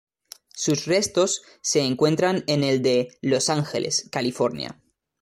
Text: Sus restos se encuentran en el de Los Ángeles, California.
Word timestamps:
Sus 0.55 0.87
restos 0.87 1.43
se 1.61 1.81
encuentran 1.81 2.43
en 2.47 2.63
el 2.63 2.81
de 2.81 3.19
Los 3.21 3.49
Ángeles, 3.49 4.09
California. 4.11 4.81